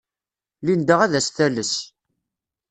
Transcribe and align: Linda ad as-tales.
Linda 0.65 0.95
ad 1.03 1.13
as-tales. 1.19 1.73